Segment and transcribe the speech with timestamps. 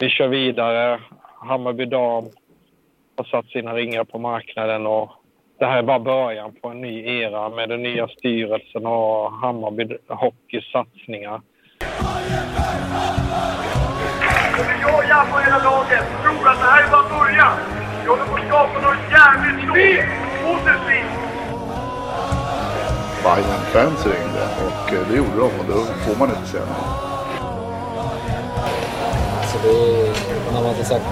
[0.00, 1.00] vi kör vidare.
[1.48, 2.24] Hammarby dam
[3.16, 5.10] har satt sina ringar på marknaden och
[5.58, 9.96] det här är bara början på en ny era med den nya styrelsen och Hammarby
[10.08, 11.40] Hockeys satsningar.
[14.82, 17.56] Jag och Jaff och hela laget tror att det här är bara början.
[18.02, 20.06] Vi håller på att skapa något jävligt stort.
[20.44, 21.12] Positivt.
[23.24, 27.09] Bayern fans ringde och eh, det gjorde de och då får man inte säga något.
[29.60, 31.04] Så det är, när man inte sagt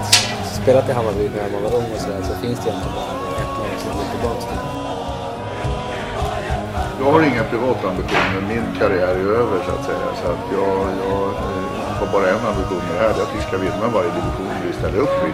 [0.61, 3.11] spelat i Hammarby när man var ung och sådär så finns det egentligen bara
[3.43, 4.59] ett lag som går tillbaka till.
[6.99, 8.41] Jag har inga privata ambitioner.
[8.47, 10.15] Min karriär är över så att säga.
[10.21, 13.13] Så att jag, jag eh, har bara en ambition med det här.
[13.13, 15.31] Det är att vi ska vinna varje division vi ställer upp i.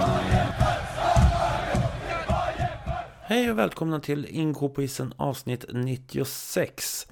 [3.22, 7.08] Hej och välkomna till Inko på isen avsnitt 96.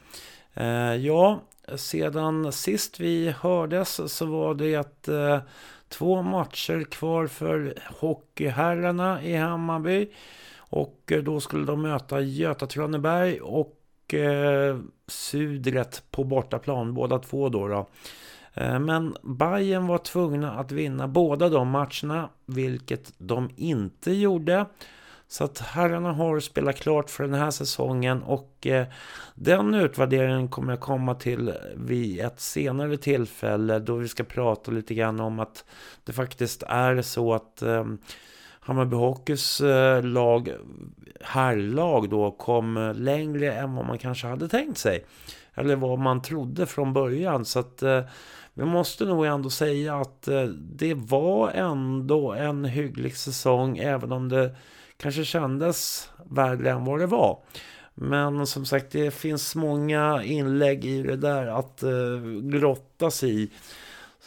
[0.54, 1.42] Eh, ja,
[1.76, 5.40] sedan sist vi hördes så var det att eh,
[5.94, 10.10] två matcher kvar för hockeyherrarna i Hammarby.
[10.58, 14.78] Och eh, då skulle de möta Göta Traneberg och eh,
[15.08, 17.68] Sudret på bortaplan, båda två då.
[17.68, 17.88] då.
[18.54, 24.66] Eh, Men Bayern var tvungna att vinna båda de matcherna, vilket de inte gjorde.
[25.34, 28.88] Så att herrarna har spelat klart för den här säsongen och eh,
[29.36, 34.94] den utvärderingen kommer jag komma till vid ett senare tillfälle då vi ska prata lite
[34.94, 35.66] grann om att
[36.04, 37.86] det faktiskt är så att eh,
[38.60, 40.50] Hammarby Hockeys eh, lag,
[41.22, 45.06] herrlag då, kom längre än vad man kanske hade tänkt sig.
[45.54, 47.46] Eller vad man trodde från början.
[47.46, 48.02] Så att eh,
[48.54, 54.30] vi måste nog ändå säga att eh, det var ändå en hygglig säsong även om
[54.30, 54.56] det
[55.04, 57.40] kanske kändes värre än vad det var.
[57.96, 63.52] Men som sagt, det finns många inlägg i det där att eh, grottas i.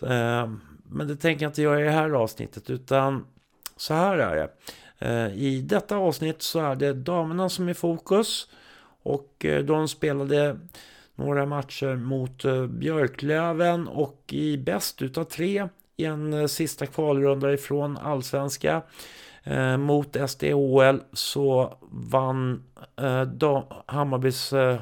[0.02, 0.50] Eh,
[0.88, 3.24] men det tänker jag inte göra i det här avsnittet, utan
[3.76, 4.50] så här är det.
[4.98, 8.48] Eh, I detta avsnitt så är det damerna som är i fokus.
[9.02, 10.58] Och eh, de spelade
[11.14, 17.52] några matcher mot eh, Björklöven och i bäst utav tre i en eh, sista kvalrunda
[17.52, 18.82] ifrån allsvenska
[19.44, 22.64] eh, mot SDHL så vann
[22.96, 24.78] eh, dam, Hammarbys eh,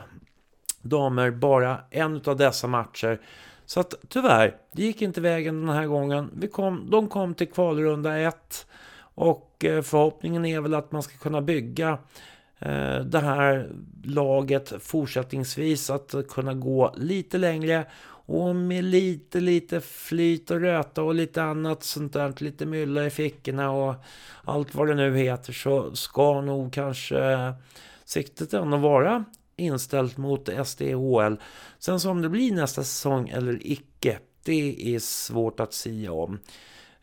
[0.83, 3.21] damer bara en av dessa matcher.
[3.67, 6.31] Så att tyvärr, det gick inte vägen den här gången.
[6.37, 8.67] Vi kom, de kom till kvalrunda 1
[8.99, 11.99] och eh, förhoppningen är väl att man ska kunna bygga
[12.59, 13.71] eh, det här
[14.05, 17.87] laget fortsättningsvis att kunna gå lite längre
[18.27, 23.11] och med lite, lite flyt och röta och lite annat sånt där, lite mylla i
[23.11, 23.95] fickorna och
[24.45, 27.53] allt vad det nu heter så ska nog kanske
[28.05, 29.25] siktet ändå vara
[29.57, 31.37] inställt mot SDHL.
[31.79, 36.39] Sen så om det blir nästa säsong eller icke, det är svårt att säga om.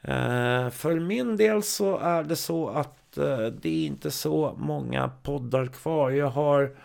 [0.01, 5.11] Eh, för min del så är det så att eh, det är inte så många
[5.23, 6.11] poddar kvar.
[6.11, 6.75] Jag har,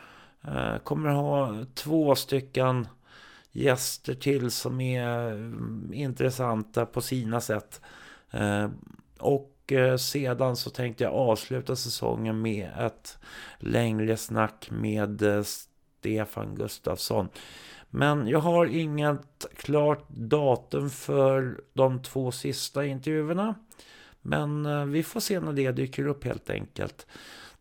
[0.42, 2.88] eh, kommer ha två stycken
[3.56, 7.81] gäster till som är mm, intressanta på sina sätt.
[8.31, 8.71] Eh,
[9.19, 13.19] och eh, sedan så tänkte jag avsluta säsongen med ett
[13.59, 17.28] längre snack med eh, Stefan Gustafsson.
[17.91, 23.55] Men jag har inget klart datum för de två sista intervjuerna.
[24.23, 27.06] Men vi får se när det dyker upp helt enkelt.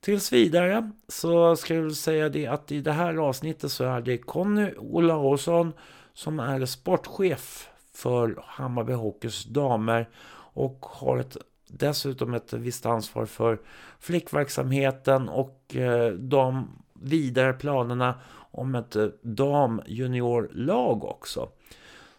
[0.06, 4.18] Tills vidare så ska jag säga det att i det här avsnittet så är det
[4.18, 5.74] Conny Olausson
[6.14, 10.10] som är sportchef för Hammarby Hockeys damer
[10.54, 13.60] och har ett, dessutom ett visst ansvar för
[14.00, 18.16] flickverksamheten och eh, de vidare planerna
[18.52, 21.50] om ett eh, damjuniorlag också.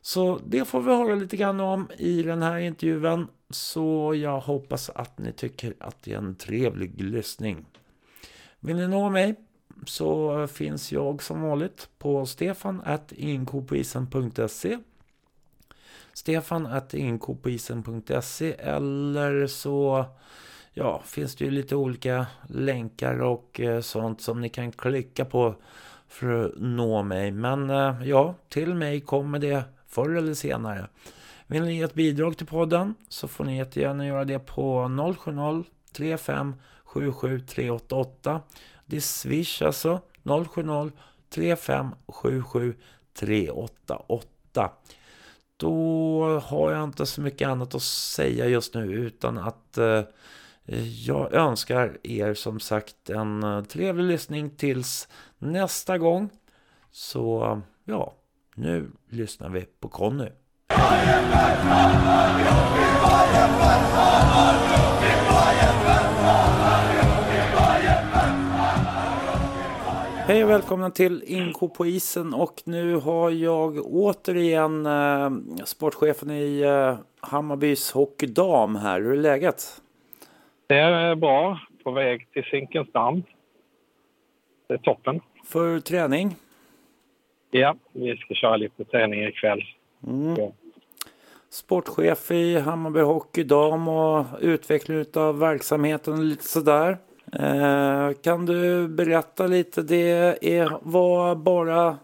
[0.02, 3.26] Så det får vi höra lite grann om i den här intervjun.
[3.50, 7.64] Så jag hoppas att ni tycker att det är en trevlig lyssning.
[8.66, 9.34] Vill ni nå mig
[9.86, 14.78] så finns jag som vanligt på stefan at stefan.inkopoisen.se
[16.12, 20.04] stefan.inkopoisen.se eller så
[20.72, 25.54] ja, finns det ju lite olika länkar och eh, sånt som ni kan klicka på
[26.08, 27.32] för att nå mig.
[27.32, 30.88] Men eh, ja, till mig kommer det förr eller senare.
[31.46, 34.88] Vill ni ge ett bidrag till podden så får ni jättegärna göra det på
[35.18, 36.54] 070 35
[37.00, 38.40] 77388.
[38.86, 40.90] Det är Swish alltså 070
[41.30, 42.74] 3577
[45.56, 50.02] Då har jag inte så mycket annat att säga just nu utan att eh,
[51.06, 55.08] jag önskar er som sagt en eh, trevlig lyssning tills
[55.38, 56.30] nästa gång.
[56.90, 58.14] Så ja,
[58.54, 60.28] nu lyssnar vi på Conny.
[70.28, 75.30] Hej och välkomna till Inko på isen och nu har jag återigen eh,
[75.64, 79.00] sportchefen i eh, Hammarbys hockeydam här.
[79.00, 79.82] Hur är läget?
[80.66, 81.60] Det är bra.
[81.84, 83.22] På väg till Zinkensdamm.
[84.66, 85.20] Det är toppen.
[85.44, 86.36] För träning?
[87.50, 89.62] Ja, vi ska köra lite träning ikväll.
[90.06, 90.34] Mm.
[90.38, 90.52] Ja.
[91.50, 96.98] Sportchef i Hammarby hockeydam och utveckling av verksamheten och lite sådär.
[97.32, 99.82] Eh, kan du berätta lite?
[99.82, 100.10] Det
[100.56, 101.96] är, var bara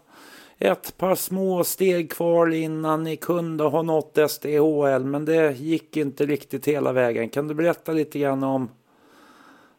[0.59, 6.25] ett par små steg kvar innan ni kunde ha nått SDHL men det gick inte
[6.25, 7.29] riktigt hela vägen.
[7.29, 8.69] Kan du berätta lite grann om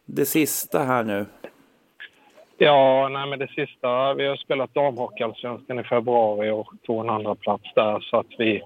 [0.05, 1.25] det sista här nu?
[2.57, 4.13] Ja, nej men det sista.
[4.13, 8.61] Vi har spelat damhockeyallsvenskan i februari och tog en andra plats där så att vi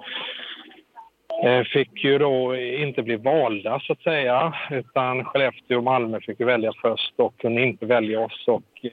[1.43, 6.39] Eh, fick ju då inte bli valda så att säga utan Skellefteå och Malmö fick
[6.39, 8.85] ju välja först och kunde inte välja oss och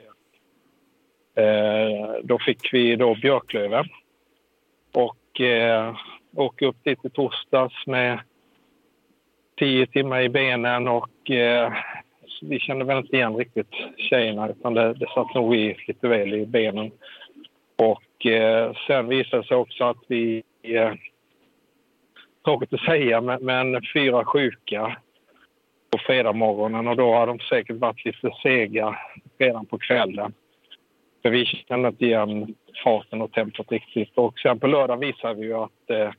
[1.42, 3.84] eh, då fick vi då Björklöven
[4.92, 5.96] och eh,
[6.36, 8.18] åkte upp dit i torsdags med
[9.58, 11.72] tio timmar i benen och eh,
[12.42, 16.34] vi kände väl inte igen riktigt tjejerna utan det, det satt nog i lite väl
[16.34, 16.90] i benen.
[17.76, 20.92] Och eh, sen visade det sig också att vi, eh,
[22.46, 24.96] tråkigt att säga, men, men fyra sjuka
[25.90, 28.98] på fredagsmorgonen och då har de säkert varit lite sega
[29.38, 30.32] redan på kvällen.
[31.22, 32.54] För vi kände inte igen
[32.84, 34.12] farten och tempot riktigt.
[34.14, 36.10] Och sen på lördag visade vi ju att, eh,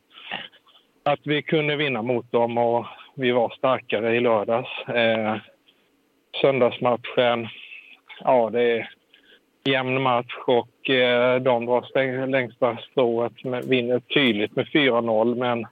[1.04, 2.86] att vi kunde vinna mot dem och
[3.16, 4.88] vi var starkare i lördags.
[4.88, 5.36] Eh,
[6.42, 7.48] söndagsmatchen,
[8.20, 8.90] ja det är
[9.64, 13.34] jämn match och eh, de drar längsta strået,
[13.66, 15.66] vinner tydligt med 4-0 men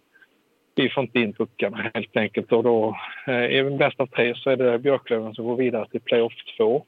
[0.76, 4.58] vi får inte in puckarna helt enkelt och då eh, bäst av tre så är
[4.58, 6.86] det Björklöven som går vidare till playoff 2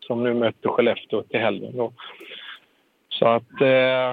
[0.00, 1.92] som nu möter Skellefteå till helgen då.
[3.08, 4.10] Så att eh,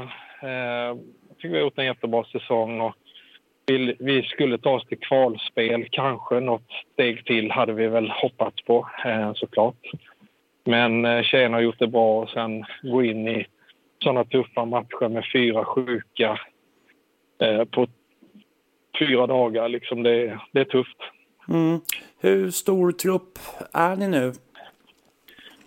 [0.50, 2.96] eh, jag tycker vi har gjort en jättebra säsong och
[3.66, 5.88] vi, vi skulle ta oss till kvalspel.
[5.92, 9.92] Kanske något steg till hade vi väl hoppats på eh, såklart.
[10.64, 13.46] Men eh, tjejerna har gjort det bra och sen gå in i
[14.04, 16.40] såna tuffa matcher med fyra sjuka
[17.42, 17.88] eh, på
[19.00, 19.70] fyra dagar.
[19.70, 20.98] Liksom det, det är tufft.
[21.50, 21.80] Mm.
[22.20, 23.40] Hur stor trupp
[23.74, 24.34] är ni nu?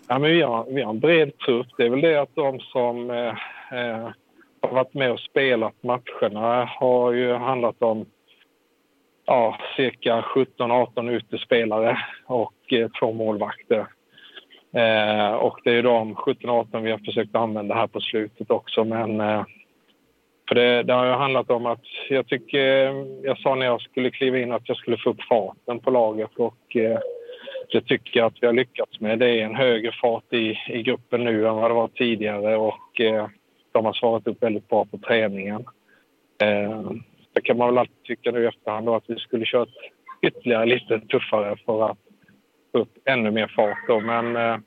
[0.09, 1.67] Ja, men vi, har, vi har en bred trupp.
[1.77, 3.35] Det är väl det att de som eh,
[3.73, 4.09] eh,
[4.63, 8.07] har varit med och spelat matcherna har ju handlat om
[9.25, 13.87] ja, cirka 17-18 utespelare och eh, två målvakter.
[14.73, 18.85] Eh, och det är de 17-18 vi har försökt använda här på slutet också.
[18.85, 19.45] Men, eh,
[20.49, 22.59] för det, det har ju handlat om att jag tycker,
[23.27, 26.31] jag sa när jag skulle kliva in att jag skulle få upp farten på laget
[26.37, 26.99] och eh,
[27.73, 29.19] det tycker jag att vi har lyckats med.
[29.19, 33.01] Det är en högre fart i, i gruppen nu än vad det var tidigare och
[33.01, 33.27] eh,
[33.73, 35.65] de har svarat upp väldigt bra på träningen.
[36.43, 36.91] Eh,
[37.33, 39.69] det kan man väl alltid tycka nu i efterhand att vi skulle kört
[40.23, 41.99] ytterligare lite tuffare för att
[42.73, 43.79] få upp ännu mer fart.
[43.89, 44.01] Då.
[44.01, 44.59] Men eh,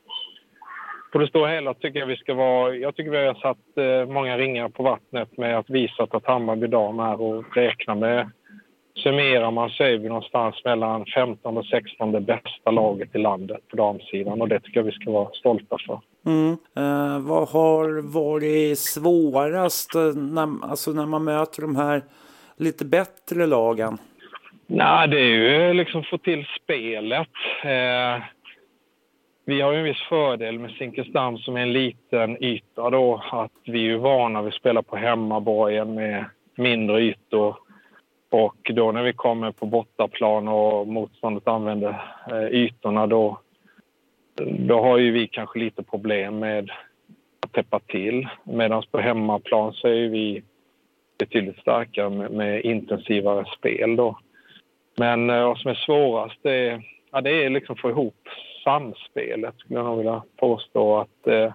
[1.11, 2.75] på det stora hela tycker jag vi ska vara...
[2.75, 6.67] Jag tycker vi har satt eh, många ringar på vattnet med att visa att Hammarby
[6.67, 8.29] dam är och räkna med
[9.03, 13.75] summerar man så är vi någonstans mellan 15 och 16 bästa laget i landet på
[13.75, 16.01] damsidan och det tycker jag vi ska vara stolta för.
[16.25, 16.51] Mm.
[16.77, 22.01] Eh, vad har varit svårast eh, när, alltså när man möter de här
[22.57, 23.97] lite bättre lagen?
[24.67, 27.29] Nej, det är ju liksom få till spelet.
[27.63, 28.23] Eh,
[29.49, 33.51] vi har ju en viss fördel med Zinkensdamm som är en liten yta då att
[33.65, 36.25] vi är vana vid att spela på hemmaborgen med
[36.55, 37.55] mindre ytor
[38.29, 41.89] och då när vi kommer på bortaplan och motståndet använder
[42.31, 43.39] eh, ytorna då,
[44.59, 46.71] då har ju vi kanske lite problem med
[47.39, 48.27] att täppa till.
[48.43, 50.43] Medan på hemmaplan så är vi
[51.19, 54.19] betydligt starkare med, med intensivare spel då.
[54.97, 58.29] Men eh, vad som är svårast är, ja, det är liksom att få ihop
[58.63, 61.53] samspelet skulle jag nog vilja påstå att eh,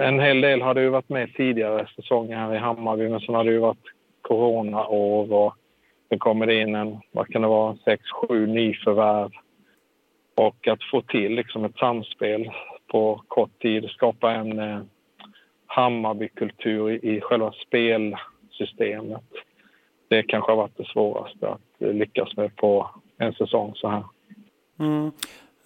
[0.00, 3.44] en hel del hade ju varit med tidigare säsonger här i Hammarby men sen har
[3.44, 3.86] det ju varit
[4.22, 5.54] coronaår och
[6.08, 9.30] sen kommer det in en, vad kan det vara, sex, sju nyförvärv.
[10.34, 12.50] Och att få till liksom ett samspel
[12.86, 14.80] på kort tid, skapa en eh,
[15.66, 19.24] Hammarbykultur i, i själva spelsystemet.
[20.08, 24.02] Det kanske har varit det svåraste att lyckas med på en säsong så här.
[24.78, 25.10] Mm.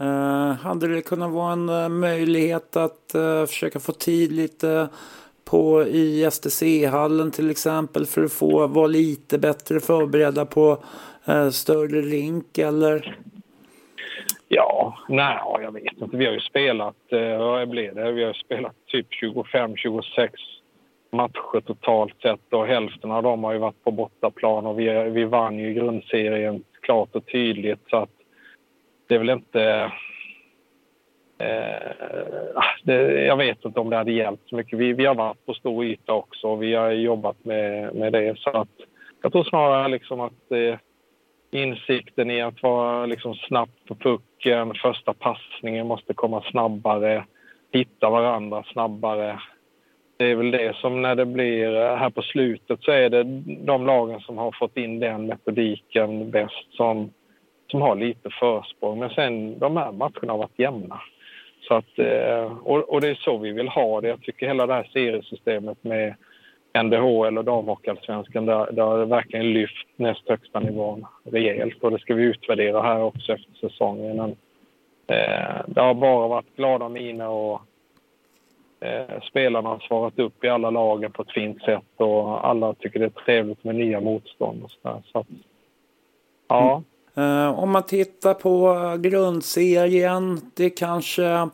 [0.00, 4.88] Uh, hade det kunnat vara en uh, möjlighet att uh, försöka få tid lite
[5.44, 10.82] på i STC-hallen till exempel för att få vara lite bättre förberedda på
[11.52, 13.18] större rink eller?
[14.48, 16.16] Ja, nej, jag vet inte.
[16.16, 18.12] Vi har ju spelat, eh, vad blir det?
[18.12, 20.30] Vi har spelat typ 25-26
[21.12, 25.24] matcher totalt sett och hälften av dem har ju varit på bortaplan och vi, vi
[25.24, 28.10] vann ju grundserien klart och tydligt så att
[29.08, 29.92] det är väl inte...
[31.38, 31.90] Eh,
[32.54, 34.78] ah, det, jag vet inte om det hade hjälpt så mycket.
[34.78, 38.38] Vi, vi har varit på stor yta också och vi har jobbat med, med det
[38.38, 38.68] så att
[39.22, 40.78] jag tror snarare liksom att eh,
[41.50, 47.24] insikten i att vara liksom snabbt på pucken, första passningen måste komma snabbare,
[47.72, 49.40] hitta varandra snabbare.
[50.16, 53.22] Det är väl det som när det blir eh, här på slutet så är det
[53.64, 57.10] de lagen som har fått in den metodiken bäst som,
[57.70, 58.98] som har lite försprång.
[58.98, 61.00] Men sen de här matcherna har varit jämna.
[61.60, 64.08] Så att, eh, och, och det är så vi vill ha det.
[64.08, 66.14] Jag tycker hela det här seriesystemet med
[66.82, 71.98] NDHL och damhockeyallsvenskan där, där har det verkligen lyft näst högsta nivån rejält och det
[71.98, 74.16] ska vi utvärdera här också efter säsongen.
[74.16, 74.30] Men,
[75.06, 77.60] eh, det har bara varit glada miner och
[78.80, 82.98] eh, spelarna har svarat upp i alla lagen på ett fint sätt och alla tycker
[82.98, 85.26] det är trevligt med nya motstånd och så, så att,
[86.48, 86.82] ja.
[87.18, 91.48] Eh, om man tittar på grundserien, det kanske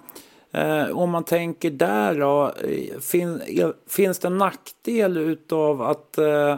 [0.54, 6.18] Eh, om man tänker där då, eh, fin, eh, finns det en nackdel utav att,
[6.18, 6.56] eh,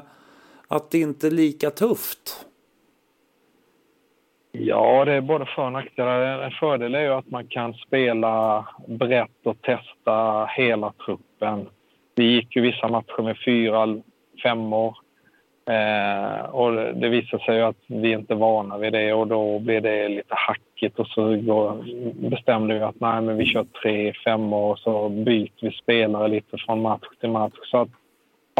[0.69, 2.47] att det inte är lika tufft?
[4.53, 6.43] Ja, det är både för och nackdelar.
[6.43, 11.69] En fördel är ju att man kan spela brett och testa hela truppen.
[12.15, 14.03] Vi gick ju vissa matcher med fyra
[14.43, 14.97] femmor
[15.71, 19.81] Eh, och det visar sig att vi inte är vana vid det och då blir
[19.81, 21.37] det lite hackigt och så
[22.15, 26.57] bestämde vi att nej, men vi kör tre, fem och så byter vi spelare lite
[26.59, 27.55] från match till match.
[27.63, 27.89] Så att,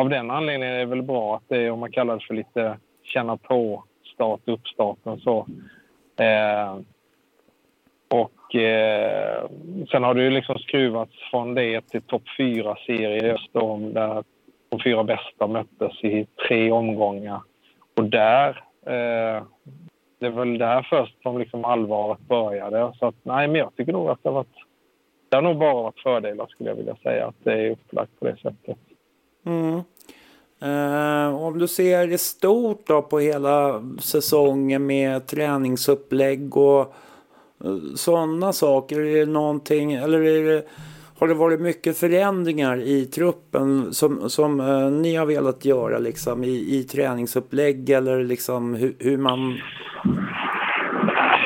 [0.01, 2.35] av den anledningen är det väl bra att det är, om man kallar det för
[2.35, 3.85] lite känna på
[4.15, 5.47] start, uppstarten så.
[6.17, 6.79] Eh,
[8.09, 9.49] och eh,
[9.91, 14.25] sen har det ju liksom skruvats från det till topp fyra serier just då, där
[14.69, 17.41] de fyra bästa möttes i tre omgångar.
[17.97, 18.49] Och där,
[18.87, 19.43] eh,
[20.19, 22.93] det är väl där först som liksom allvaret började.
[22.99, 24.65] Så att, nej, men jag tycker nog att det har varit,
[25.29, 28.25] det har nog bara varit fördelar skulle jag vilja säga, att det är upplagt på
[28.25, 28.79] det sättet.
[29.47, 29.81] Mm.
[30.61, 36.81] Eh, om du ser i stort då på hela säsongen med träningsupplägg och
[37.65, 40.65] eh, sådana saker, är det någonting, eller är det
[41.19, 46.45] har det varit mycket förändringar i truppen som, som eh, ni har velat göra liksom,
[46.45, 49.61] i, i träningsupplägg eller liksom hur, hur man...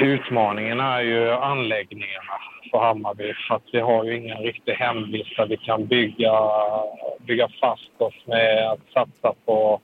[0.00, 2.32] Utmaningen är ju anläggningarna
[2.70, 6.32] för Hammarby för att vi har ju ingen riktig hemvist där vi kan bygga,
[7.18, 9.80] bygga fast oss med att satsa på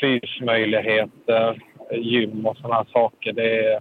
[0.00, 3.32] fysmöjligheter, gym och sådana saker.
[3.32, 3.80] Det,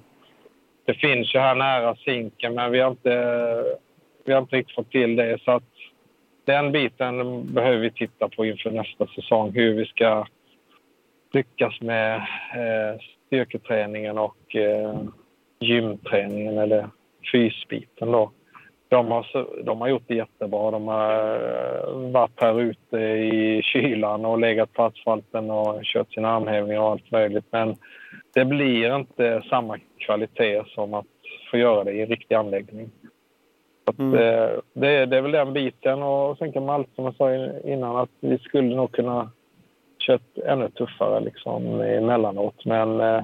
[0.86, 3.64] det finns ju här nära Zinken men vi har inte
[4.26, 5.42] vi har inte riktigt fått till det.
[5.42, 5.64] Så att
[6.46, 9.52] den biten behöver vi titta på inför nästa säsong.
[9.52, 10.26] Hur vi ska
[11.34, 12.16] lyckas med
[12.56, 15.02] eh, styrketräningen och eh,
[15.60, 16.90] gymträningen eller
[17.32, 18.12] fysbiten.
[18.12, 18.32] Då.
[18.88, 20.72] De har, de har gjort det jättebra.
[20.72, 26.30] De har eh, varit här ute i kylan och legat på asfalten och kört sina
[26.30, 27.46] armhävningar och allt möjligt.
[27.52, 27.76] Men
[28.34, 31.06] det blir inte samma kvalitet som att
[31.52, 32.92] få göra det i en riktig anläggning.
[33.98, 34.12] Mm.
[34.12, 36.04] Det, det, det, är väl den biten.
[36.04, 39.32] Och sen kan man alltid, som jag sa innan, att vi skulle nog kunna
[40.00, 42.66] kört ännu tuffare liksom emellanåt.
[42.66, 43.24] Men eh,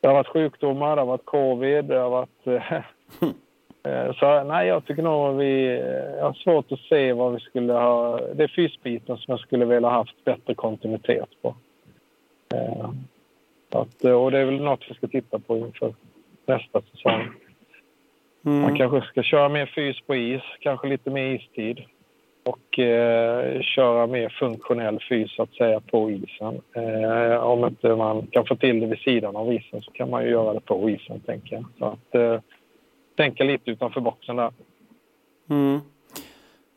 [0.00, 2.46] det har varit sjukdomar, det har varit covid, det har varit...
[2.46, 5.66] Eh, så nej, jag tycker nog vi...
[6.18, 8.20] Jag har svårt att se vad vi skulle ha...
[8.34, 11.54] Det är fysbiten som jag skulle vilja ha haft bättre kontinuitet på.
[12.54, 12.90] Eh,
[13.70, 15.94] att, och det är väl något vi ska titta på inför
[16.46, 17.28] nästa säsong.
[18.44, 18.60] Mm.
[18.60, 21.80] Man kanske ska köra mer fys på is, kanske lite mer istid
[22.44, 26.60] och eh, köra mer funktionell fys så att säga på isen.
[26.76, 30.24] Eh, om inte man kan få till det vid sidan av isen så kan man
[30.24, 31.64] ju göra det på isen, tänker jag.
[31.78, 32.40] Så att eh,
[33.16, 34.52] tänka lite utanför boxen där.
[35.50, 35.80] Mm.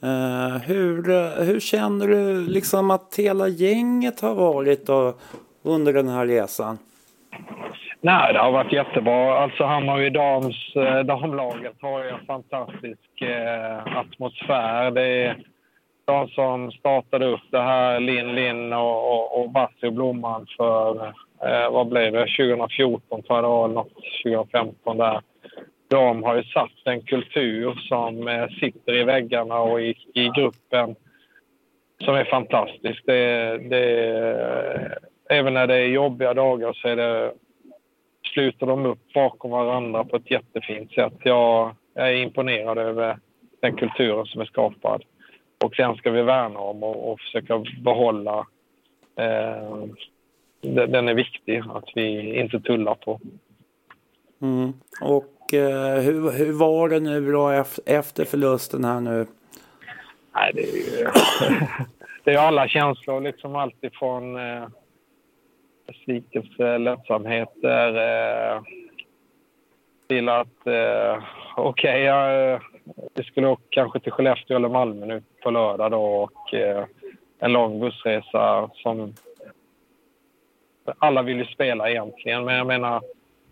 [0.04, 1.04] Uh, hur,
[1.46, 5.14] hur känner du liksom att hela gänget har varit då,
[5.64, 6.78] under den här resan?
[8.02, 9.40] Nej, det har varit jättebra.
[9.40, 14.92] Alltså Hammarby dams, eh, damlaget har ju en fantastisk eh, atmosfär.
[14.92, 15.44] Det är
[16.06, 21.06] de som startade upp det här, Linn Linn och, och, och Bassi och Blomman för,
[21.42, 25.22] eh, vad blev det, 2014 tror jag det var, något 2015 där.
[25.90, 30.96] De har ju satt en kultur som eh, sitter i väggarna och i, i gruppen
[32.04, 33.04] som är fantastisk.
[33.06, 34.10] Det, det,
[35.30, 37.32] eh, även när det är jobbiga dagar så är det
[38.38, 41.14] sluter de upp bakom varandra på ett jättefint sätt.
[41.24, 43.20] Jag, jag är imponerad över
[43.60, 45.04] den kulturen som är skapad.
[45.64, 48.48] Och den ska vi värna om och, och försöka behålla.
[49.16, 49.86] Eh,
[50.62, 53.20] den är viktig att vi inte tullar på.
[54.42, 54.74] Mm.
[55.02, 59.26] Och eh, hur, hur var det nu då efter förlusten här nu?
[60.36, 61.08] Nej, det är ju,
[62.24, 64.68] det är alla känslor, liksom alltifrån eh,
[65.88, 68.62] besvikelse, lättsamheter eh,
[70.08, 71.24] till att eh,
[71.56, 72.60] okej, okay, eh,
[73.16, 76.86] vi skulle åka kanske till Skellefteå eller Malmö nu på lördag då och eh,
[77.40, 79.14] en lång bussresa som
[81.00, 83.02] alla vill ju spela egentligen, men jag menar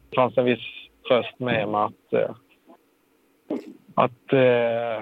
[0.09, 2.35] det fanns en viss tröst med mig att, eh,
[3.95, 4.97] att eh,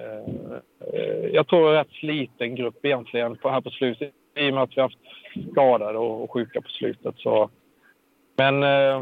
[0.00, 4.62] eh, jag tror en rätt sliten grupp egentligen på, här på slutet i och med
[4.62, 4.98] att vi har haft
[5.52, 7.14] skadade och, och sjuka på slutet.
[7.18, 7.50] Så.
[8.36, 8.96] Men eh,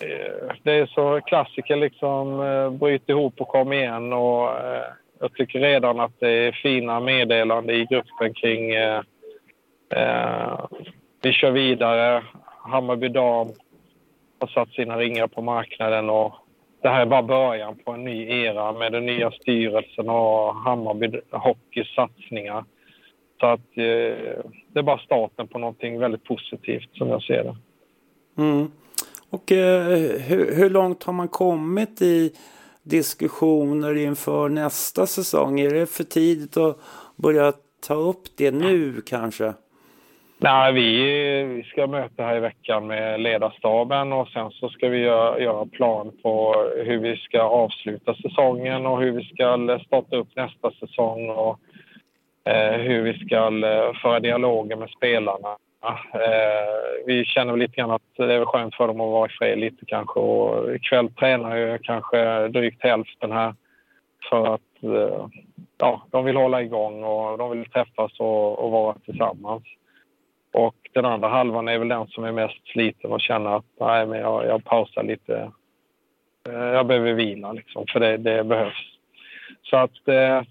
[0.00, 4.84] eh, det är så klassiker liksom eh, bryt ihop och kom igen och eh,
[5.20, 9.02] jag tycker redan att det är fina meddelanden i gruppen kring eh,
[9.90, 10.66] eh,
[11.22, 12.24] vi kör vidare.
[12.62, 13.48] Hammarby Dam
[14.40, 16.34] har satt sina ringar på marknaden och
[16.82, 21.20] det här är bara början på en ny era med den nya styrelsen och Hammarby
[21.30, 22.64] Hockeys satsningar.
[23.40, 27.56] Så att eh, det är bara starten på någonting väldigt positivt som jag ser det.
[28.42, 28.70] Mm.
[29.30, 32.32] Och eh, hur, hur, långt har man kommit i
[32.82, 35.60] diskussioner inför nästa säsong?
[35.60, 36.78] Är det för tidigt att
[37.16, 37.52] börja
[37.86, 39.52] ta upp det nu kanske?
[40.40, 41.02] Nej, vi,
[41.44, 45.66] vi ska möta här i veckan med ledarstaben och sen så ska vi göra, göra
[45.66, 46.54] plan på
[46.84, 51.60] hur vi ska avsluta säsongen och hur vi ska starta upp nästa säsong och
[52.48, 55.56] Eh, hur vi ska eh, föra dialoger med spelarna.
[56.14, 59.32] Eh, vi känner väl lite grann att det är skönt för dem att vara i
[59.38, 63.54] fred lite kanske och ikväll tränar ju kanske drygt hälften här
[64.30, 65.26] för att eh,
[65.78, 69.62] ja, de vill hålla igång och de vill träffas och, och vara tillsammans.
[70.52, 74.06] Och den andra halvan är väl den som är mest sliten och känner att nej,
[74.06, 75.50] men jag, jag pausar lite.
[76.48, 78.98] Eh, jag behöver vila liksom, för det, det behövs.
[79.62, 80.42] Så att eh,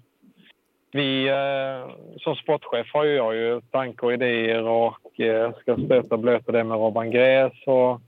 [0.90, 6.14] vi eh, som sportchef har ju jag ju tankar och idéer och eh, ska stöta
[6.14, 8.00] och blöta det med Robban Gräs och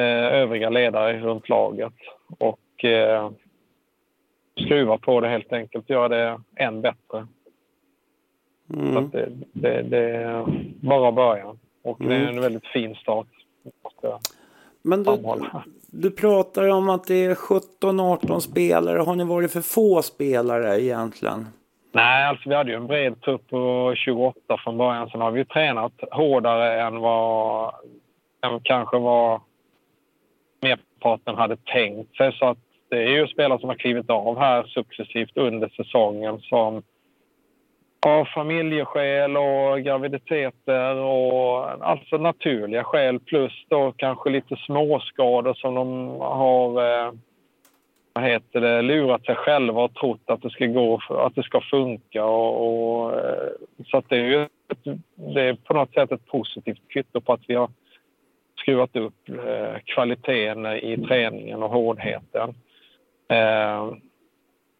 [0.00, 1.94] eh, övriga ledare runt laget.
[2.38, 2.60] Och
[4.64, 7.26] skruva på det helt enkelt, göra det än bättre.
[8.74, 8.94] Mm.
[8.94, 10.44] Så det, det, det, är
[10.80, 11.58] bara början.
[11.82, 12.10] Och mm.
[12.10, 12.34] det är mm.
[12.34, 13.26] en väldigt fin start.
[14.82, 15.10] Men du,
[15.94, 18.98] du pratar om att det är 17-18 spelare.
[18.98, 21.46] Har ni varit för få spelare egentligen?
[21.92, 25.10] Nej, alltså vi hade ju en bred trupp på 28 från början.
[25.10, 27.74] Sen har vi ju tränat hårdare än vad
[28.42, 29.40] än kanske vad
[30.60, 32.32] merparten hade tänkt sig.
[32.32, 36.82] Så att det är ju spelare som har klivit av här successivt under säsongen som
[38.06, 46.08] av familjeskäl och graviditeter och alltså naturliga skäl plus då kanske lite småskador som de
[46.20, 47.12] har eh,
[48.12, 51.60] vad heter det, lurat sig själva och trott att det ska gå, att det ska
[51.60, 52.24] funka.
[52.24, 53.48] Och, och eh,
[53.86, 54.48] så att det är ju
[55.14, 57.70] det är på något sätt ett positivt kvitto på att vi har
[58.60, 62.54] skruvat upp eh, kvaliteten i träningen och hårdheten.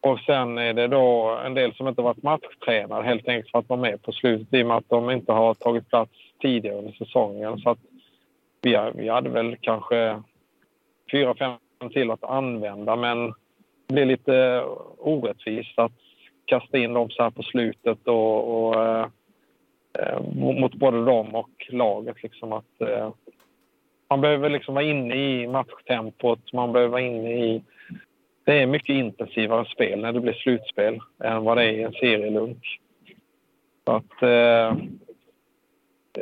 [0.05, 3.69] Och sen är det då en del som inte varit matchtränare helt enkelt för att
[3.69, 6.91] vara med på slutet i och med att de inte har tagit plats tidigare under
[6.91, 7.57] säsongen.
[7.57, 7.79] Så att
[8.61, 10.21] vi, vi hade väl kanske
[11.11, 13.33] fyra, fem till att använda men
[13.87, 14.63] det blir lite
[14.97, 15.91] orättvist att
[16.45, 19.05] kasta in dem så här på slutet och, och eh
[20.35, 22.23] mot både dem och laget.
[22.23, 23.09] Liksom att, eh,
[24.09, 27.63] man behöver liksom vara inne i matchtempot, man behöver vara inne i
[28.45, 31.91] det är mycket intensivare spel när det blir slutspel än vad det är i en
[31.91, 32.79] serielunk.
[33.85, 34.67] Så att, eh,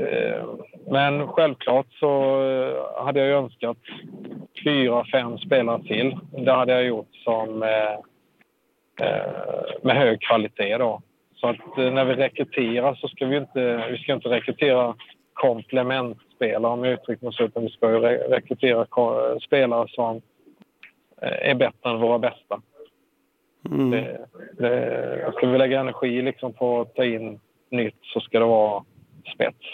[0.04, 0.46] eh,
[0.88, 3.78] men självklart så eh, hade jag önskat
[4.64, 6.18] fyra, fem spelare till.
[6.32, 7.94] Det hade jag gjort som eh,
[9.08, 9.32] eh
[9.82, 10.78] med hög kvalitet.
[10.78, 11.02] Då.
[11.36, 14.96] Så att eh, när vi rekryterar så ska vi inte, vi ska inte rekrytera
[15.34, 17.88] komplementspelare om jag uttrycker mig så, utan vi ska
[18.30, 18.86] rekrytera
[19.40, 20.22] spelare som
[21.24, 22.62] är bättre än våra bästa.
[23.70, 23.92] Mm.
[23.92, 27.40] Det, det, ska vi lägga energi liksom på att ta in
[27.72, 28.84] nytt så ska det vara
[29.36, 29.66] spets.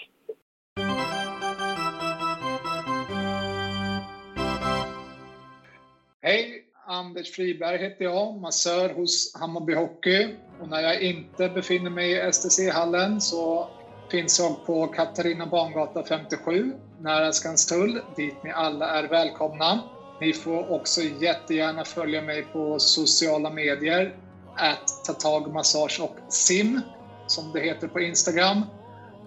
[6.22, 6.66] Hej!
[6.88, 10.36] Anders Friberg heter jag, massör hos Hammarby Hockey.
[10.62, 13.68] Och när jag inte befinner mig i STC-hallen så
[14.12, 19.80] finns jag på Katarina Bangata 57, nära Skanstull, dit ni alla är välkomna.
[20.20, 24.16] Ni får också jättegärna följa mig på sociala medier,
[24.54, 26.82] att ta tag, massage och sim,
[27.28, 28.66] som det heter på Instagram.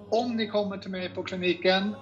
[0.09, 1.97] Om ni kommer till mig på kliniken,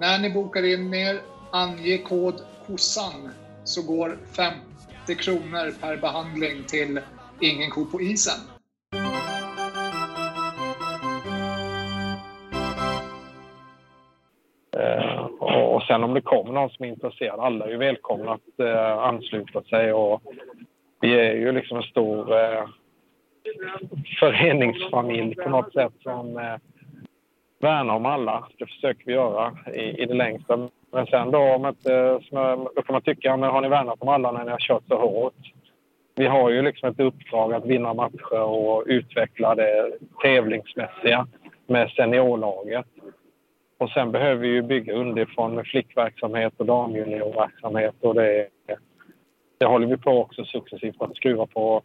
[0.00, 3.30] när ni bokar in er, ange kod KOSSAN
[3.64, 7.00] så går 50 kronor per behandling till
[7.40, 8.57] Ingen ko på isen.
[15.98, 19.62] Sen om det kommer någon som är intresserad, alla är ju välkomna att eh, ansluta
[19.62, 19.92] sig.
[19.92, 20.22] Och
[21.00, 22.64] vi är ju liksom en stor eh,
[24.20, 26.56] föreningsfamilj på något sätt som eh,
[27.60, 28.48] värnar om alla.
[28.58, 30.68] Det försöker vi göra i, i det längsta.
[30.92, 34.08] Men sen då, om inte, eh, då kan man tycka, men har ni värnat om
[34.08, 35.52] alla när ni har kört så hårt?
[36.14, 41.26] Vi har ju liksom ett uppdrag att vinna matcher och utveckla det tävlingsmässiga
[41.66, 42.86] med seniorlaget.
[43.78, 48.48] Och sen behöver vi ju bygga underifrån med flickverksamhet och damjuniorverksamhet och det,
[49.58, 51.82] det håller vi på också successivt att skruva på.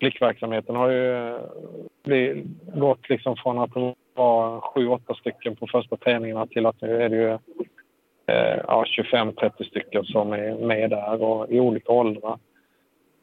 [0.00, 1.40] Flickverksamheten har ju eh,
[2.04, 2.44] blivit,
[2.74, 3.70] gått liksom från att
[4.14, 7.30] vara sju, åtta stycken på första träningarna till att nu är det ju
[8.26, 12.38] eh, ja, 25-30 stycken som är med där och i olika åldrar.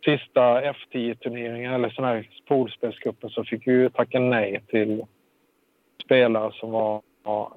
[0.06, 5.04] Sista F10-turneringen, eller sån här poolspelscupen, så fick vi ju tacka nej till
[6.04, 7.56] spelare som var ja,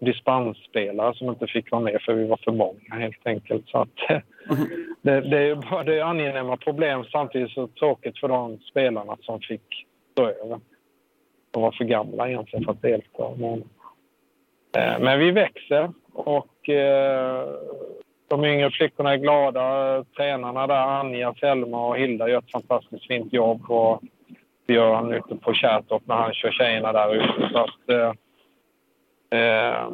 [0.00, 3.68] dispensspelare som inte fick vara med för vi var för många helt enkelt.
[3.68, 3.88] Så att,
[5.02, 9.86] det, det, är, det är angenäma problem samtidigt så tråkigt för de spelarna som fick
[10.12, 10.60] stå över.
[11.50, 13.30] De var för gamla egentligen för att delta.
[13.36, 13.64] Men,
[14.76, 17.48] eh, men vi växer och eh,
[18.28, 20.04] de yngre flickorna är glada.
[20.16, 23.70] Tränarna där, Anja, Selma och Hilda gör ett fantastiskt fint jobb.
[23.70, 24.02] Och
[24.66, 27.50] Björn ute på Kärrtorp när han kör tjejerna där ute.
[27.52, 28.12] Så att, eh,
[29.30, 29.88] eh,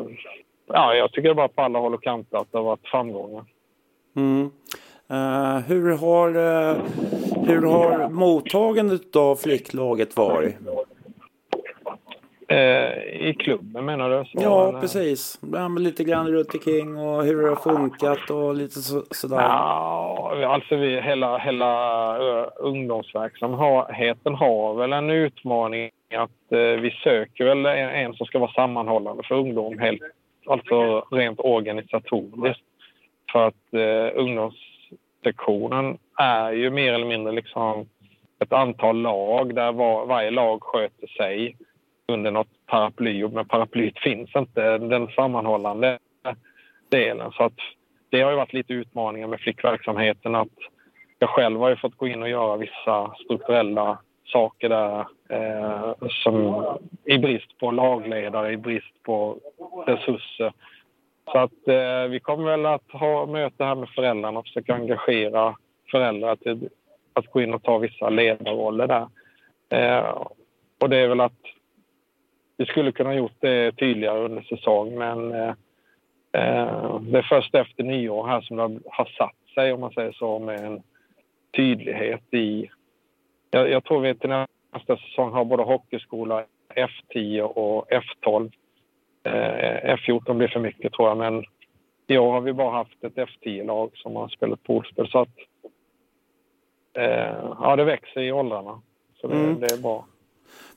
[0.66, 3.44] ja, jag tycker bara på alla håll och kanter att det har varit framgångar.
[4.16, 4.51] Mm.
[5.11, 6.83] Uh, hur, har, uh,
[7.46, 10.55] hur har mottagandet av flicklaget varit?
[12.52, 14.24] Uh, I klubben menar du?
[14.24, 14.80] Så, ja, eller?
[14.80, 15.40] precis.
[15.52, 19.37] Ja, lite grann runt omkring och hur det har funkat och lite så, sådär.
[19.37, 27.66] Ja, alltså vi, hela, hela ungdomsverksamheten har väl en utmaning att eh, vi söker väl
[27.66, 30.02] en, en, som ska vara sammanhållande för ungdom, helt,
[30.46, 32.62] alltså rent organisatoriskt.
[33.32, 37.88] För att eh, ungdomssektionen är ju mer eller mindre liksom
[38.38, 41.56] ett antal lag där var, varje lag sköter sig
[42.09, 43.29] under något paraply.
[43.29, 45.99] Men paraplyet finns inte, den sammanhållande
[46.88, 47.33] delen.
[47.33, 47.59] Så att
[48.11, 50.35] det har ju varit lite utmaningar med flickverksamheten.
[50.35, 50.49] Att
[51.19, 56.64] jag själv har ju fått gå in och göra vissa strukturella saker där eh, som
[57.05, 59.38] i brist på lagledare, i brist på
[59.87, 60.53] resurser.
[61.33, 65.57] Så att eh, vi kommer väl att ha möte här med föräldrarna och försöka engagera
[65.90, 66.69] föräldrar till
[67.12, 69.09] att gå in och ta vissa ledarroller där.
[69.69, 70.23] Eh,
[70.81, 71.33] och det är väl att
[72.57, 75.55] vi skulle kunna gjort det tydligare under säsong men eh,
[76.33, 80.12] eh, det är först efter nyår här som det har satt sig om man säger
[80.12, 80.83] så med en
[81.57, 82.71] tydlighet i
[83.51, 84.31] jag, jag tror vi till
[84.73, 88.53] nästa säsong har både hockeyskola, F10 och F12.
[89.23, 91.45] Eh, F14 blir för mycket tror jag, men
[92.07, 95.09] i år har vi bara haft ett F10-lag som har spelat poolspel.
[95.09, 95.37] Så att,
[96.92, 98.83] eh, ja, det växer i åldrarna.
[99.21, 99.61] Så det, mm.
[99.61, 100.07] det är bra.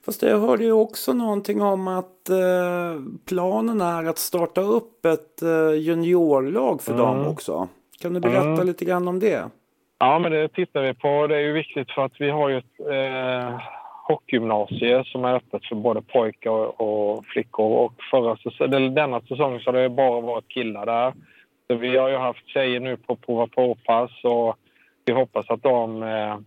[0.06, 5.42] Fast jag hörde ju också någonting om att eh, planen är att starta upp ett
[5.42, 7.06] eh, juniorlag för mm.
[7.06, 7.68] dem också.
[8.02, 8.68] Kan du berätta mm.
[8.68, 9.50] lite grann om det?
[10.00, 11.28] Ja, men det tittar vi på.
[11.28, 13.60] Det är ju viktigt för att vi har ju ett eh,
[14.08, 16.82] hockeygymnasie som är öppet för både pojkar och,
[17.18, 17.78] och flickor.
[17.86, 21.13] Och förra säsongen, denna säsong så har det bara varit killar där.
[21.68, 24.56] Så vi har ju haft tjejer nu på prova påpass och
[25.06, 26.38] vi hoppas att de eh,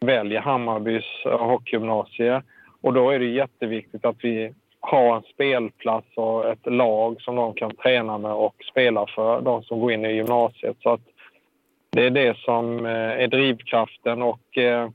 [0.00, 2.42] väljer Hammarbys hockeygymnasie.
[2.80, 7.54] Och då är det jätteviktigt att vi har en spelplats och ett lag som de
[7.54, 10.76] kan träna med och spela för, de som går in i gymnasiet.
[10.80, 11.00] Så att
[11.90, 14.88] det är det som eh, är drivkraften och eh,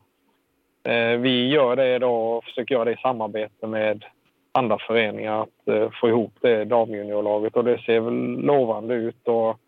[0.84, 4.06] eh, vi gör det då och försöker göra det i samarbete med
[4.52, 9.60] andra föreningar att få ihop det damjuniorlaget och det ser väl lovande ut och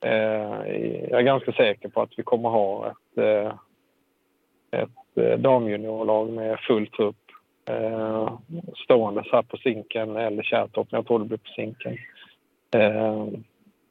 [0.00, 3.18] jag är ganska säker på att vi kommer ha ett,
[4.70, 7.27] ett damjuniorlag med full trupp
[8.84, 11.98] stående så här på Zinken eller Kärrtorp, jag tror det blir på Zinken.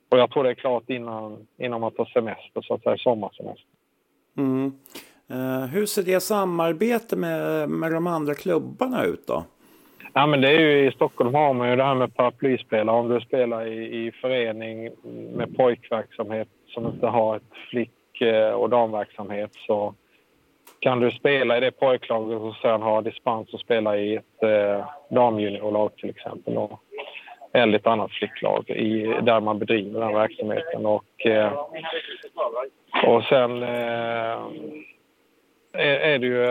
[0.10, 3.66] Och jag tror det är klart innan, innan man tar semester, så att säga sommarsemester.
[4.38, 4.72] Mm.
[5.32, 9.44] Uh, hur ser det samarbete med, med de andra klubbarna ut då?
[10.14, 12.96] Ja, men det är ju, I Stockholm har man ju det här med paraplyspelare.
[12.96, 14.90] Om du spelar i, i förening
[15.36, 19.94] med pojkverksamhet som inte har ett flick eh, och damverksamhet så
[20.80, 24.86] kan du spela i det pojklaget och sen ha dispens och spela i ett eh,
[25.10, 26.58] damjuniorlag till exempel.
[26.58, 26.80] Och,
[27.54, 30.86] eller ett annat flicklag i, där man bedriver den verksamheten.
[30.86, 31.54] Och, eh,
[33.06, 34.38] och sen eh,
[35.74, 36.44] är, det ju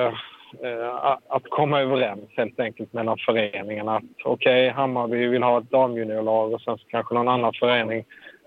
[0.63, 3.97] eh, att komma överens helt enkelt mellan föreningarna.
[3.97, 8.05] Att okej, okay, Hammarby vill ha ett damjuniorlag och sen så kanske någon annan förening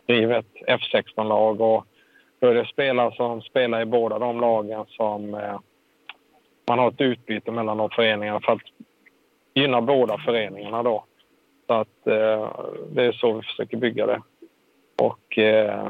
[0.08, 1.62] driver ett F16-lag.
[1.62, 1.86] Och
[2.40, 5.60] då är det spelare som spelar i båda de lagen som eh,
[6.68, 8.62] man har ett utbyte mellan de föreningarna för att
[9.54, 11.04] gynna båda föreningarna då.
[11.68, 12.50] Så att eh,
[12.92, 14.22] det är så vi försöker bygga det.
[15.02, 15.88] Och eh,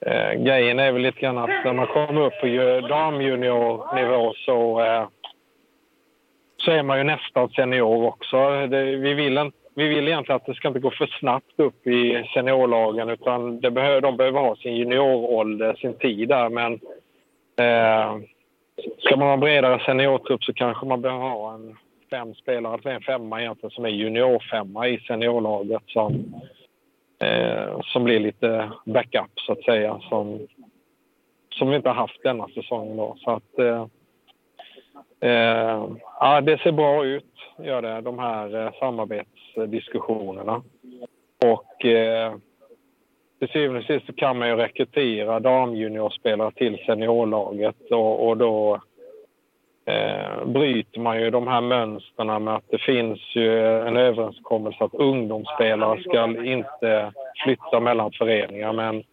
[0.00, 2.46] eh, grejen är väl lite grann att när man kommer upp på
[2.88, 5.08] damjuniornivå så, eh,
[6.56, 8.66] så är man ju nästan senior också.
[8.66, 9.38] Det, vi, vill
[9.78, 13.70] vi vill egentligen att det ska inte gå för snabbt upp i seniorlagen utan det
[13.70, 16.48] behöver, de behöver ha sin juniorålder, sin tid där.
[16.48, 16.72] Men
[17.56, 18.18] eh,
[18.98, 21.76] ska man ha en bredare seniortrupp så kanske man behöver ha en
[22.10, 26.34] fem spelare, alltså en femma egentligen som är juniorfemma i seniorlaget som,
[27.18, 30.46] eh, som blir lite backup så att säga som,
[31.50, 33.16] som vi inte har haft denna säsongen då.
[33.18, 33.86] Så att eh,
[35.20, 35.86] eh,
[36.20, 38.72] ja, det ser bra ut, gör det, de här eh,
[39.66, 40.62] diskussionerna.
[41.44, 42.34] Och eh,
[43.38, 48.80] till syvende och sist så kan man ju rekrytera damjuniorspelare till seniorlaget och, och då
[49.84, 54.94] eh, bryter man ju de här mönstren med att det finns ju en överenskommelse att
[54.94, 57.12] ungdomsspelare ska inte
[57.44, 59.04] flytta mellan föreningar men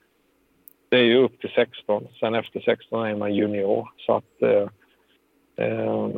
[0.90, 2.08] det är ju upp till 16.
[2.20, 3.90] Sen efter 16 är man junior.
[3.98, 4.68] Så att eh,
[5.66, 6.10] eh,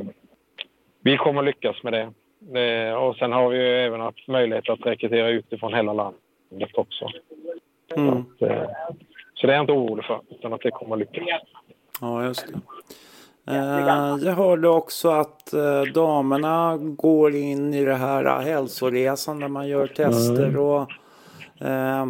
[1.00, 2.96] vi kommer lyckas med det det.
[2.96, 7.10] Och sen har vi ju även haft möjlighet att rekrytera utifrån hela landet också.
[7.96, 8.26] Mm.
[8.40, 8.70] Så, att, eh,
[9.34, 11.42] så det är jag inte orolig för, utan att det kommer lyckas.
[12.02, 12.60] Ja, just det.
[13.50, 19.68] Eh, jag hörde också att eh, damerna går in i det här hälsoresan där man
[19.68, 20.60] gör tester mm.
[20.60, 20.92] och
[21.68, 22.08] eh,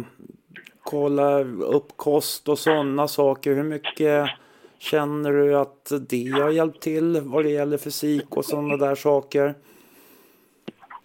[0.82, 3.54] kollar upp kost och sådana saker.
[3.54, 4.30] Hur mycket
[4.78, 9.54] känner du att det har hjälpt till vad det gäller fysik och sådana där saker?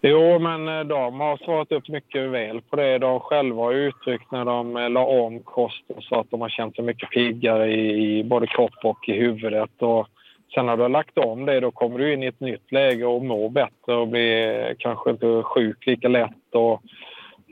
[0.06, 2.98] Jo, men eh, de har svarat upp mycket väl på det.
[2.98, 6.76] De själva har uttryckt när de eh, la om kosten så att de har känt
[6.76, 9.82] sig mycket piggare i både kropp och i huvudet.
[9.82, 10.08] Och
[10.54, 13.06] Sen när du har lagt om det då kommer du in i ett nytt läge
[13.06, 16.82] och mår bättre och blir eh, kanske inte sjuk lika lätt och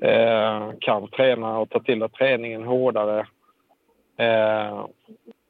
[0.06, 3.20] eh, kan träna och ta till dig träningen hårdare.
[4.18, 4.86] Eh,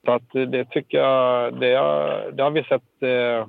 [0.05, 3.47] så att det tycker jag, det har, det har vi sett eh,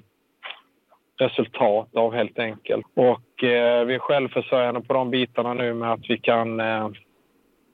[1.16, 2.86] resultat av helt enkelt.
[2.94, 6.88] Och eh, vi är självförsörjande på de bitarna nu med att vi kan eh,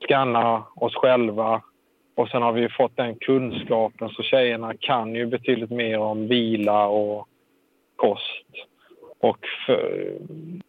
[0.04, 1.62] scanna oss själva
[2.18, 6.86] och sen har vi fått den kunskapen så tjejerna kan ju betydligt mer om vila
[6.86, 7.28] och
[7.96, 8.46] kost.
[9.20, 10.12] Och för,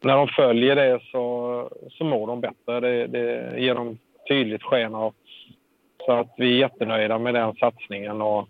[0.01, 2.79] när de följer det så, så mår de bättre.
[2.79, 5.13] Det, det ger dem tydligt sken av.
[6.05, 8.47] Så att vi är jättenöjda med den satsningen och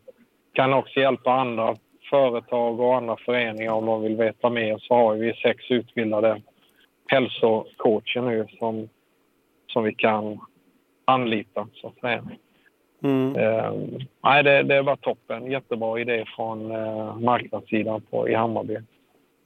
[0.53, 1.75] kan också hjälpa andra
[2.09, 6.41] företag och andra föreningar om de vill veta mer så har vi sex utbildade
[7.07, 8.89] hälsocoacher nu som,
[9.67, 10.39] som vi kan
[11.05, 11.67] anlita.
[11.73, 12.23] Så att säga.
[13.03, 13.35] Mm.
[13.35, 13.73] Eh,
[14.23, 15.51] nej, det, det var toppen.
[15.51, 18.77] Jättebra idé från eh, marknadssidan på, i Hammarby.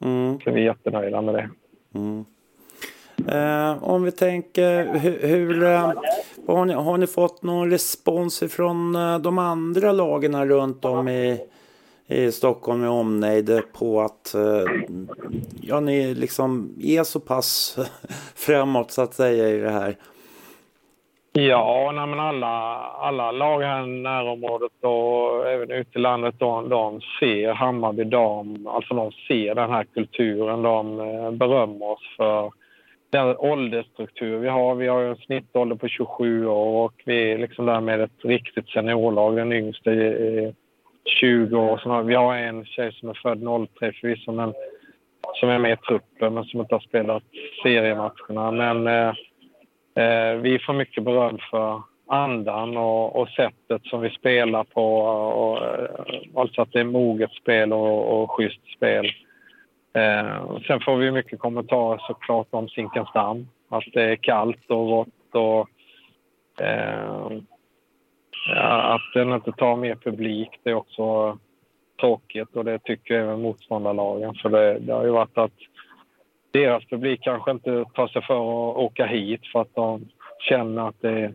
[0.03, 0.39] Mm.
[0.43, 1.49] Så vi är jättenöjda med det.
[1.95, 2.25] Mm.
[3.27, 5.93] Eh, om vi tänker, hur, hur eh,
[6.47, 11.39] har, ni, har ni fått någon respons från de andra lagen runt om i,
[12.13, 14.71] i Stockholm med omnejd på att eh,
[15.61, 17.77] ja, ni liksom är så pass
[18.35, 19.95] framåt så att säga i det här?
[21.35, 26.69] Ja, nej, men alla, alla lag här i närområdet och även ute i landet de,
[26.69, 30.61] de ser Hammarby dam, alltså de ser den här kulturen.
[30.61, 32.51] De eh, berömmer oss för
[33.09, 34.75] den åldersstruktur vi har.
[34.75, 39.35] Vi har en snittålder på 27 år och vi är liksom därmed ett riktigt seniorlag.
[39.35, 39.91] Den yngste
[41.05, 41.77] 20 år.
[41.77, 44.53] Så vi har en tjej som är född 03 förvisso, men
[45.35, 47.23] som är med i truppen men som inte har spelat
[47.63, 48.51] seriematcherna.
[48.51, 49.13] Men eh,
[49.95, 54.97] Eh, vi får mycket beröm för andan och, och, sättet som vi spelar på.
[54.97, 55.89] Och, eh,
[56.35, 59.05] alltså att det är moget spel och, och schysst spel.
[59.93, 63.47] Eh, sen får vi mycket kommentarer såklart om Zinkensdamm.
[63.69, 65.69] Att det är kallt och rått och
[66.65, 67.31] eh,
[68.47, 70.49] ja, att den inte tar mer publik.
[70.63, 71.37] Det är också
[71.99, 74.35] tråkigt och det tycker även motståndarlagen.
[74.35, 75.51] För det, det har ju varit att
[76.51, 81.01] deras publik kanske inte tar sig för att åka hit för att de känner att
[81.01, 81.33] det är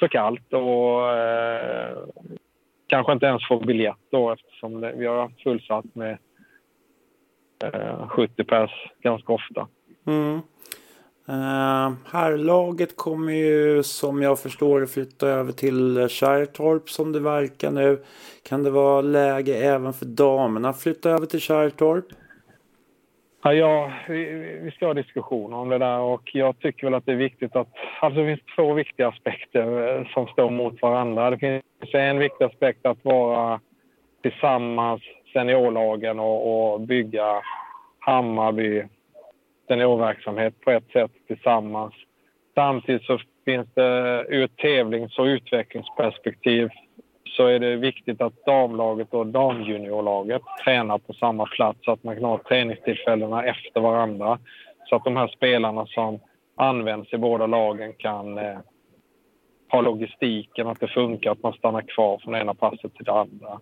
[0.00, 1.98] för kallt och eh,
[2.86, 6.18] kanske inte ens får biljett då eftersom det, vi har haft fullsatt med
[7.64, 8.70] eh, 70 pers
[9.02, 9.68] ganska ofta.
[10.06, 10.40] Mm.
[11.30, 17.70] Eh, uh, herrlaget kommer ju som jag förstår flytta över till Kärrtorp som det verkar
[17.70, 17.98] nu.
[18.48, 22.04] Kan det vara läge även för damerna att flytta över till Kärrtorp?
[23.42, 24.24] Ja, ja vi,
[24.62, 27.56] vi ska ha diskussioner om det där och jag tycker väl att det är viktigt
[27.56, 27.68] att...
[28.00, 31.30] Alltså det finns två viktiga aspekter eh, som står mot varandra.
[31.30, 33.60] Det finns en viktig aspekt att vara
[34.22, 37.42] tillsammans, seniorlagen och, och bygga
[37.98, 38.84] Hammarby
[39.70, 41.94] seniorverksamhet på ett sätt tillsammans.
[42.54, 46.68] Samtidigt så finns det ur ett tävlings och utvecklingsperspektiv
[47.24, 52.14] så är det viktigt att damlaget och damjuniorlaget tränar på samma plats så att man
[52.14, 54.38] kan ha träningstillfällena efter varandra.
[54.88, 56.18] Så att de här spelarna som
[56.56, 58.58] används i båda lagen kan eh,
[59.68, 63.60] ha logistiken, att det funkar, att man stannar kvar från ena passet till det andra.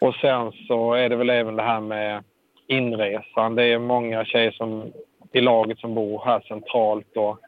[0.00, 2.24] Och sen så är det väl även det här med
[2.66, 3.54] inresan.
[3.54, 4.92] Det är många tjejer som,
[5.32, 7.38] i laget som bor här centralt och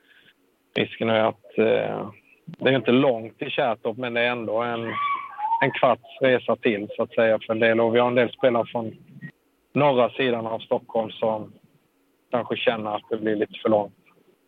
[0.75, 2.11] risken är att eh,
[2.47, 4.93] det är inte långt till Kärrtorp men det är ändå en
[5.65, 7.81] en kvarts resa till så att säga för en del.
[7.81, 8.97] Och vi har en del spelare från
[9.73, 11.53] norra sidan av Stockholm som
[12.31, 13.95] kanske känner att det blir lite för långt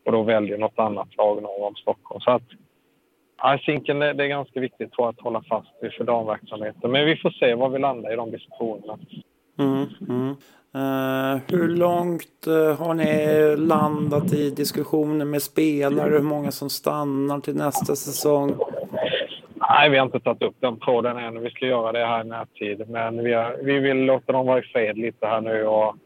[0.05, 2.21] och då väljer något annat lag norr om Stockholm.
[2.21, 6.91] Så att Zinken, det är ganska viktigt tror jag, att hålla fast vid för damverksamheten.
[6.91, 8.99] Men vi får se var vi landar i de diskussionerna.
[9.59, 10.37] Mm, mm.
[10.77, 16.11] Uh, hur långt uh, har ni landat i diskussioner med spelare?
[16.11, 18.55] Hur många som stannar till nästa säsong?
[19.55, 21.43] Nej, vi har inte tagit upp den tråden än.
[21.43, 22.89] Vi ska göra det här i närtid.
[22.89, 25.97] Men vi, har, vi vill låta dem vara i fred lite här nu och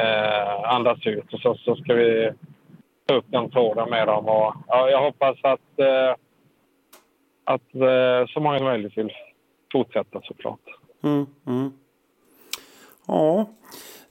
[0.00, 1.34] eh, andas ut.
[1.34, 2.30] Och så, så ska vi
[3.06, 4.28] ta upp den tråden med dem.
[4.28, 5.80] Och, ja, jag hoppas att,
[7.44, 7.70] att
[8.28, 9.12] så många som möjligt vill
[9.72, 10.60] fortsätta såklart.
[11.04, 11.72] Mm, mm.
[13.06, 13.46] Ja,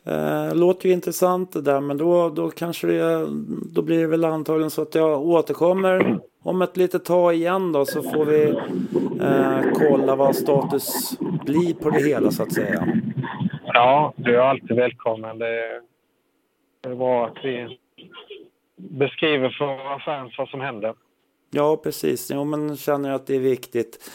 [0.06, 3.28] eh, låter ju intressant det där men då, då kanske det,
[3.74, 7.86] då blir det väl antagligen så att jag återkommer om ett litet tag igen då
[7.86, 8.50] så får vi
[9.22, 12.88] eh, kolla vad status blir på det hela så att säga.
[13.66, 15.40] Ja, du är alltid välkommen.
[15.40, 15.82] Det
[16.84, 17.78] är, bra att vi
[18.76, 20.94] beskriver för våra fans vad som händer.
[21.52, 22.32] Ja, precis.
[22.34, 24.12] Jo, men känner att det är viktigt.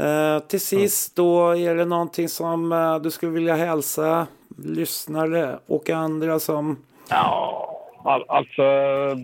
[0.00, 4.26] Eh, till sist då, är det någonting som eh, du skulle vilja hälsa
[4.58, 6.76] lyssnare och andra som...
[7.10, 7.66] Ja,
[8.04, 8.62] All, alltså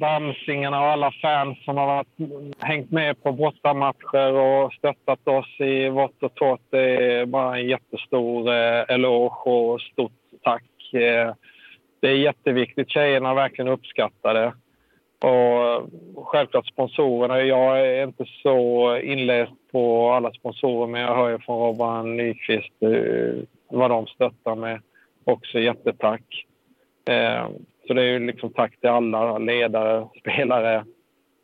[0.00, 2.08] Bamsingarna och alla fans som har varit,
[2.58, 6.60] hängt med på bortamatcher och stöttat oss i vått och torrt.
[6.70, 10.12] Det är bara en jättestor eh, eloge och stort
[10.42, 10.62] tack.
[12.00, 12.90] Det är jätteviktigt.
[12.90, 14.52] Tjejerna verkligen uppskattar det.
[15.20, 15.82] Och eh,
[16.24, 17.42] självklart sponsorerna.
[17.42, 22.82] Jag är inte så inläst på alla sponsorer men jag hör ju från Robban Nyqvist
[22.82, 24.80] eh, vad de stöttar med.
[25.24, 26.46] Också jättetack.
[27.08, 27.48] Eh,
[27.86, 30.84] så det är ju liksom tack till alla ledare, spelare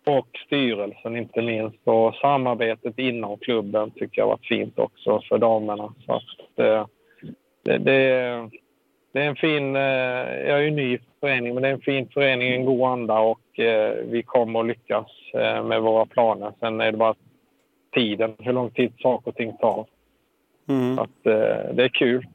[0.07, 1.79] och styrelsen inte minst.
[1.85, 5.95] Och samarbetet inom klubben tycker jag har varit fint också för damerna.
[6.07, 6.87] Så att, eh,
[7.63, 8.49] det, det,
[9.13, 9.77] det, är en fin...
[9.77, 9.83] Eh,
[10.49, 13.19] jag är ju ny i föreningen, men det är en fin förening, en god anda
[13.19, 15.07] och eh, vi kommer att lyckas
[15.65, 16.53] med våra planer.
[16.61, 17.15] Sen är det bara
[17.95, 19.87] tiden, hur lång tid saker och ting tar.
[20.69, 20.99] Mm.
[20.99, 21.25] Att,
[21.75, 22.27] det är kul.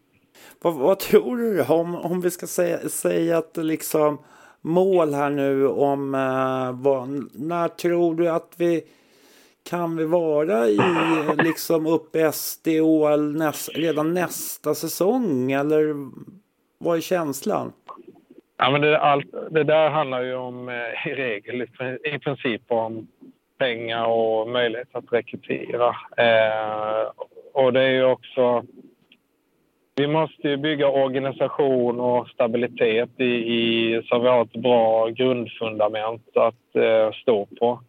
[0.62, 4.18] Vad, vad, tror du om, om vi ska säga, säga att liksom
[4.62, 8.82] mål här nu om eh, vad, när tror du att vi
[9.64, 10.80] kan vi vara i
[11.38, 15.96] liksom uppe i SDHL näs, redan nästa säsong eller
[16.78, 17.72] vad är känslan?
[18.58, 21.62] Ja, men det, allt, det där handlar ju om eh, i regel
[22.04, 23.08] i princip om
[23.58, 25.96] pengar och möjlighet att rekrytera.
[26.18, 27.12] Eh,
[27.54, 28.64] och det är ju också
[30.00, 36.38] vi måste ju bygga organisation och stabilitet i, i, så vi har ett bra grundfundament
[36.38, 37.80] att eh, stå på.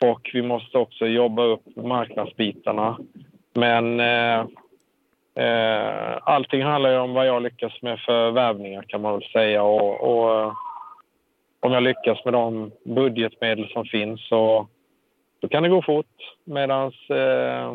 [0.00, 2.98] Och vi måste också jobba upp marknadsbitarna.
[3.54, 4.46] Men eh,
[5.38, 9.62] eh, allting handlar ju om vad jag lyckas med för värvningar kan man väl säga.
[9.62, 10.52] Och, och eh,
[11.60, 14.68] om jag lyckas med de budgetmedel som finns så
[15.40, 16.36] då kan det gå fort.
[16.44, 17.72] Medan eh,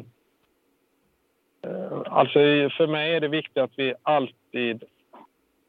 [1.61, 2.39] eh, alltså
[2.77, 4.83] för mig är det viktigt att vi alltid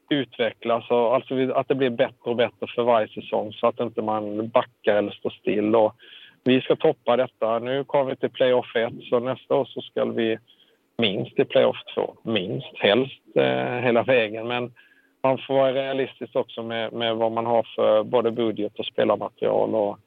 [0.09, 4.01] utvecklas och alltså att det blir bättre och bättre för varje säsong så att inte
[4.01, 5.75] man backar eller står still.
[5.75, 5.95] Och
[6.43, 7.59] vi ska toppa detta.
[7.59, 10.37] Nu kommer vi till playoff 1 så nästa år så ska vi
[10.97, 12.15] minst i playoff 2.
[12.23, 14.47] Minst, helst eh, hela vägen.
[14.47, 14.73] Men
[15.23, 19.75] man får vara realistisk också med, med vad man har för både budget och spelarmaterial.
[19.75, 19.99] Och,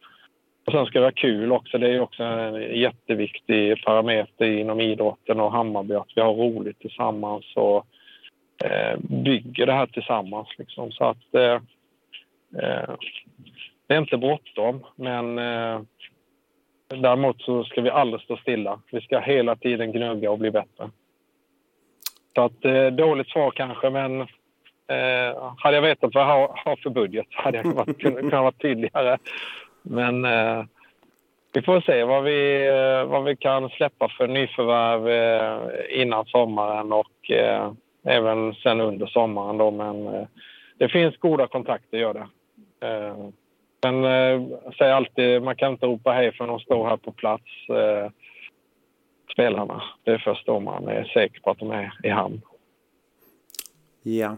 [0.66, 1.78] och sen ska det vara kul också.
[1.78, 7.44] Det är också en jätteviktig parameter inom idrotten och Hammarby att vi har roligt tillsammans
[7.54, 7.86] och
[8.64, 10.48] eh, bygger det här tillsammans.
[10.58, 10.92] Liksom.
[10.92, 11.60] Så att eh,
[12.62, 12.94] eh,
[13.86, 15.80] det är inte bråttom, men eh,
[16.88, 18.80] däremot så ska vi aldrig stå stilla.
[18.92, 20.90] Vi ska hela tiden gnugga och bli bättre.
[22.34, 26.76] Så att, eh, dåligt svar kanske, men eh, hade jag vetat vad jag har, har
[26.76, 29.18] för budget hade jag kunnat, kunnat vara tydligare.
[29.82, 30.64] Men eh,
[31.52, 36.92] vi får se vad vi, eh, vad vi kan släppa för nyförvärv eh, innan sommaren
[36.92, 37.72] och eh,
[38.04, 39.58] även sen under sommaren.
[39.58, 40.26] Då, men eh,
[40.78, 42.26] det finns goda kontakter, gör det.
[42.86, 43.16] Eh,
[43.82, 47.44] men jag säger alltid, man kan inte ropa hej för de står här på plats,
[49.32, 49.82] spelarna.
[50.04, 52.40] Det är först då man är säker på att de är i hamn.
[54.02, 54.36] Ja.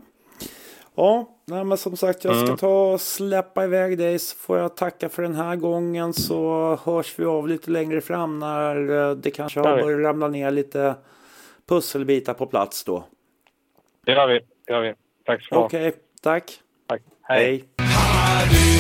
[0.95, 2.57] Ja, nej, men som sagt jag ska mm.
[2.57, 7.19] ta och släppa iväg dig så får jag tacka för den här gången så hörs
[7.19, 10.95] vi av lite längre fram när eh, det kanske har börjat ramla ner lite
[11.69, 13.05] pusselbitar på plats då.
[14.07, 14.41] Det gör vi.
[14.67, 14.95] Det gör vi.
[15.25, 15.67] Tack så mycket.
[15.67, 16.61] Okej, tack.
[16.87, 17.03] Tack.
[17.23, 17.65] Hej.
[17.79, 18.80] Hej.